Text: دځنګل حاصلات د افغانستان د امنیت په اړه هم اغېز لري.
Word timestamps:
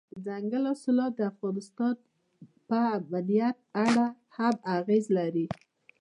دځنګل 0.25 0.63
حاصلات 0.69 1.11
د 1.15 1.21
افغانستان 1.31 1.93
د 1.97 2.01
امنیت 2.95 3.57
په 3.73 3.79
اړه 3.87 4.05
هم 4.37 4.55
اغېز 4.77 5.05
لري. 5.17 5.45